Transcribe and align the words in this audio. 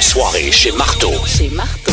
Soirée 0.00 0.50
chez 0.52 0.72
Marteau. 0.72 1.12
Chez 1.26 1.48
Marteau. 1.50 1.92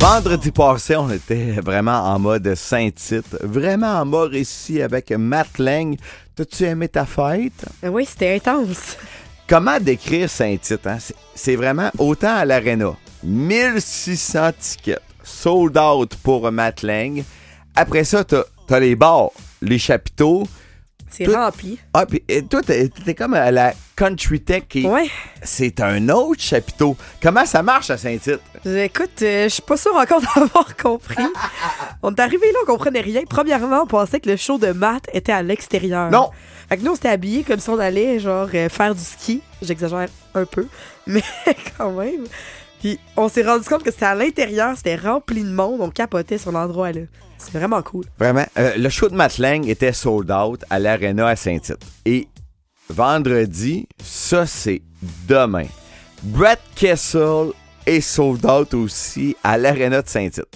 Vendredi 0.00 0.52
passé, 0.52 0.94
on 0.96 1.10
était 1.10 1.52
vraiment 1.60 2.04
en 2.04 2.18
mode 2.20 2.54
Saint-Tite, 2.54 3.36
vraiment 3.42 4.00
en 4.00 4.04
mode 4.04 4.34
ici 4.34 4.80
avec 4.80 5.10
Matt 5.10 5.58
Lang. 5.58 5.96
T'as-tu 6.36 6.64
aimé 6.64 6.88
ta 6.88 7.04
fête? 7.04 7.64
Ben 7.82 7.88
Oui, 7.90 8.06
c'était 8.08 8.36
intense. 8.36 8.96
Comment 9.48 9.80
décrire 9.80 10.30
Saint-Tite? 10.30 10.86
hein? 10.86 10.98
C'est- 11.00 11.14
C'est 11.34 11.56
vraiment 11.56 11.90
autant 11.98 12.36
à 12.36 12.44
l'Arena. 12.44 12.94
1600 13.24 14.50
tickets, 14.60 15.00
sold 15.24 15.76
out 15.76 16.14
pour 16.22 16.50
Matt 16.52 16.82
Lang. 16.82 17.24
Après 17.74 18.04
ça, 18.04 18.22
t'as 18.24 18.42
as 18.70 18.80
les 18.80 18.94
bars, 18.96 19.30
les 19.60 19.78
chapiteaux. 19.78 20.46
C'est 21.10 21.24
Tout- 21.24 21.32
rempli. 21.32 21.78
Ah, 21.94 22.06
puis 22.06 22.22
et 22.28 22.42
toi, 22.42 22.62
t'es 22.62 22.88
t'es 22.88 23.14
comme 23.14 23.34
à 23.34 23.50
la 23.50 23.72
Country 23.96 24.40
Tech. 24.40 24.62
qui- 24.68 24.86
Ouais. 24.86 25.08
C'est 25.42 25.80
un 25.80 26.08
autre 26.08 26.40
chapiteau. 26.42 26.96
Comment 27.22 27.44
ça 27.46 27.62
marche 27.62 27.90
à 27.90 27.96
Saint-Tite? 27.98 28.40
Écoute, 28.66 29.22
euh, 29.22 29.44
je 29.44 29.48
suis 29.48 29.62
pas 29.62 29.76
sûre 29.76 29.94
encore 29.96 30.20
d'avoir 30.36 30.76
compris. 30.76 31.16
on 32.02 32.14
est 32.14 32.20
arrivé 32.20 32.46
là, 32.52 32.58
on 32.62 32.66
comprenait 32.66 33.00
rien. 33.00 33.22
Premièrement, 33.28 33.82
on 33.82 33.86
pensait 33.86 34.20
que 34.20 34.28
le 34.28 34.36
show 34.36 34.58
de 34.58 34.72
maths 34.72 35.06
était 35.12 35.32
à 35.32 35.42
l'extérieur. 35.42 36.10
Non. 36.10 36.30
Fait 36.68 36.76
que 36.76 36.82
nous, 36.84 36.92
on 36.92 36.94
s'était 36.94 37.08
habillés 37.08 37.44
comme 37.44 37.58
si 37.60 37.70
on 37.70 37.78
allait, 37.78 38.18
genre, 38.18 38.48
euh, 38.54 38.68
faire 38.68 38.94
du 38.94 39.02
ski. 39.02 39.40
J'exagère 39.62 40.08
un 40.34 40.44
peu, 40.44 40.66
mais 41.06 41.22
quand 41.78 41.90
même. 41.92 42.26
Puis 42.80 42.98
on 43.16 43.28
s'est 43.28 43.42
rendu 43.42 43.64
compte 43.68 43.82
que 43.82 43.90
c'était 43.90 44.06
à 44.06 44.14
l'intérieur, 44.14 44.76
c'était 44.76 44.96
rempli 44.96 45.42
de 45.42 45.50
monde, 45.50 45.80
on 45.80 45.90
capotait 45.90 46.38
sur 46.38 46.52
l'endroit 46.52 46.92
là. 46.92 47.02
C'est 47.38 47.52
vraiment 47.52 47.82
cool. 47.82 48.04
Vraiment. 48.18 48.44
Euh, 48.58 48.76
le 48.76 48.88
show 48.88 49.08
de 49.08 49.14
Matt 49.14 49.38
Lang 49.38 49.66
était 49.68 49.92
sold 49.92 50.30
out 50.30 50.64
à 50.70 50.78
l'Arena 50.78 51.28
à 51.28 51.36
Saint-Tite. 51.36 51.78
Et 52.04 52.26
vendredi, 52.88 53.86
ça, 54.02 54.44
c'est 54.44 54.82
demain. 55.28 55.66
Brett 56.24 56.58
Kessel 56.74 57.52
est 57.86 58.00
sold 58.00 58.44
out 58.44 58.74
aussi 58.74 59.36
à 59.44 59.56
l'Arena 59.56 60.02
de 60.02 60.08
Saint-Tite. 60.08 60.48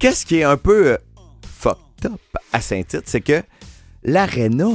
Qu'est-ce 0.00 0.26
qui 0.26 0.38
est 0.38 0.44
un 0.44 0.56
peu 0.56 0.88
euh, 0.88 0.98
fucked 1.42 2.06
up 2.06 2.20
à 2.52 2.60
Saint-Tite, 2.60 3.04
c'est 3.06 3.20
que 3.20 3.42
l'Arena, 4.02 4.70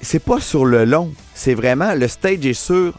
c'est 0.00 0.22
pas 0.24 0.40
sur 0.40 0.64
le 0.64 0.84
long. 0.84 1.12
C'est 1.34 1.54
vraiment, 1.54 1.94
le 1.94 2.08
stage 2.08 2.46
est 2.46 2.54
sur 2.54 2.94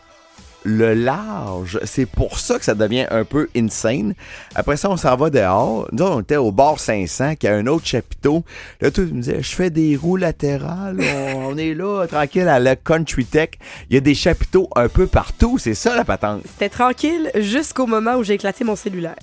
le 0.63 0.93
large. 0.93 1.79
C'est 1.85 2.05
pour 2.05 2.39
ça 2.39 2.59
que 2.59 2.65
ça 2.65 2.75
devient 2.75 3.05
un 3.09 3.23
peu 3.23 3.47
insane. 3.55 4.13
Après 4.55 4.77
ça, 4.77 4.89
on 4.89 4.97
s'en 4.97 5.15
va 5.15 5.29
dehors. 5.29 5.87
Nous, 5.91 6.03
on 6.05 6.21
était 6.21 6.37
au 6.37 6.51
bar 6.51 6.79
500, 6.79 7.35
qui 7.35 7.47
a 7.47 7.55
un 7.55 7.67
autre 7.67 7.85
chapiteau. 7.85 8.43
Là, 8.79 8.91
tout 8.91 9.01
me 9.01 9.21
disait, 9.21 9.41
je 9.41 9.55
fais 9.55 9.69
des 9.69 9.95
roues 9.95 10.17
latérales. 10.17 10.99
On, 11.35 11.45
on 11.53 11.57
est 11.57 11.73
là, 11.73 12.05
tranquille, 12.07 12.47
à 12.47 12.59
la 12.59 12.75
Country 12.75 13.25
Tech. 13.25 13.49
Il 13.89 13.95
y 13.95 13.97
a 13.97 14.01
des 14.01 14.15
chapiteaux 14.15 14.69
un 14.75 14.87
peu 14.87 15.07
partout. 15.07 15.57
C'est 15.57 15.73
ça, 15.73 15.95
la 15.95 16.05
patente. 16.05 16.43
C'était 16.47 16.69
tranquille 16.69 17.31
jusqu'au 17.35 17.87
moment 17.87 18.15
où 18.15 18.23
j'ai 18.23 18.33
éclaté 18.33 18.63
mon 18.63 18.75
cellulaire. 18.75 19.15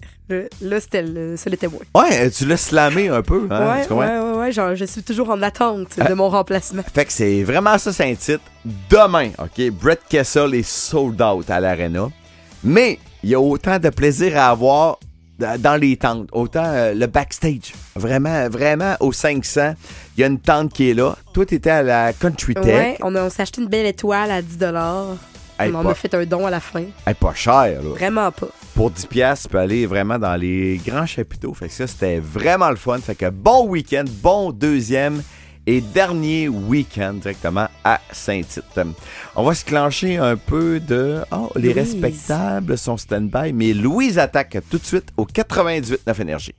Là, 0.60 0.78
c'était 0.78 1.00
le, 1.00 1.38
ça 1.38 1.48
l'était 1.48 1.68
moins. 1.68 1.80
Ouais, 1.94 2.30
tu 2.30 2.44
l'as 2.44 2.58
slamé 2.58 3.08
un 3.08 3.22
peu. 3.22 3.46
Hein, 3.50 3.66
ouais, 3.76 3.82
tu 3.82 3.88
comprends? 3.88 4.04
ouais, 4.06 4.18
ouais, 4.18 4.37
ouais, 4.37 4.37
genre, 4.52 4.74
je 4.74 4.84
suis 4.84 5.02
toujours 5.02 5.30
en 5.30 5.42
attente 5.42 5.88
Ah. 6.00 6.08
de 6.08 6.14
mon 6.14 6.28
remplacement. 6.28 6.82
Fait 6.94 7.04
que 7.04 7.12
c'est 7.12 7.42
vraiment 7.42 7.78
ça, 7.78 7.92
c'est 7.92 8.10
un 8.10 8.14
titre. 8.14 8.42
Demain, 8.90 9.30
OK, 9.38 9.70
Brett 9.70 10.00
Kessel 10.08 10.54
est 10.54 10.68
sold 10.68 11.20
out 11.22 11.48
à 11.50 11.60
l'Arena. 11.60 12.08
Mais 12.64 12.98
il 13.22 13.30
y 13.30 13.34
a 13.34 13.40
autant 13.40 13.78
de 13.78 13.88
plaisir 13.90 14.36
à 14.38 14.50
avoir 14.50 14.98
dans 15.38 15.80
les 15.80 15.96
tentes. 15.96 16.28
Autant 16.32 16.64
euh, 16.64 16.94
le 16.94 17.06
backstage. 17.06 17.72
Vraiment, 17.94 18.48
vraiment, 18.48 18.96
au 19.00 19.12
500, 19.12 19.74
il 20.16 20.20
y 20.20 20.24
a 20.24 20.26
une 20.26 20.40
tente 20.40 20.72
qui 20.72 20.90
est 20.90 20.94
là. 20.94 21.16
Toi, 21.32 21.46
t'étais 21.46 21.70
à 21.70 21.82
la 21.82 22.12
Country 22.12 22.54
Tech. 22.54 22.64
Ouais, 22.64 22.98
on, 23.02 23.30
s'est 23.30 23.42
acheté 23.42 23.62
une 23.62 23.68
belle 23.68 23.86
étoile 23.86 24.30
à 24.30 24.42
10 24.42 24.58
Hey, 25.60 25.72
On 25.72 25.78
en 25.78 25.82
pas, 25.84 25.90
a 25.90 25.94
fait 25.94 26.14
un 26.14 26.24
don 26.24 26.46
à 26.46 26.50
la 26.50 26.60
fin. 26.60 26.84
hey, 27.06 27.14
pas 27.14 27.34
cher, 27.34 27.82
là. 27.82 27.90
Vraiment 27.90 28.30
pas. 28.30 28.48
Pour 28.78 28.92
10 28.92 29.06
pièces, 29.06 29.42
tu 29.42 29.48
peux 29.48 29.58
aller 29.58 29.86
vraiment 29.86 30.20
dans 30.20 30.36
les 30.36 30.80
grands 30.86 31.04
chapiteaux. 31.04 31.52
Fait 31.52 31.66
que 31.66 31.74
ça, 31.74 31.88
c'était 31.88 32.20
vraiment 32.20 32.70
le 32.70 32.76
fun. 32.76 32.98
Fait 32.98 33.16
que 33.16 33.28
bon 33.28 33.66
week-end, 33.66 34.04
bon 34.22 34.52
deuxième 34.52 35.20
et 35.66 35.80
dernier 35.80 36.48
week-end 36.48 37.14
directement 37.14 37.66
à 37.82 38.00
Saint-Tite. 38.12 38.80
On 39.34 39.42
va 39.42 39.56
se 39.56 39.64
clencher 39.64 40.18
un 40.18 40.36
peu 40.36 40.78
de... 40.78 41.22
Oh, 41.32 41.50
les 41.56 41.74
Louise. 41.74 41.92
respectables 41.92 42.78
sont 42.78 42.96
stand-by, 42.96 43.52
mais 43.52 43.74
Louise 43.74 44.16
attaque 44.16 44.56
tout 44.70 44.78
de 44.78 44.84
suite 44.84 45.08
au 45.16 45.24
98 45.24 46.06
9 46.06 46.20
énergie. 46.20 46.54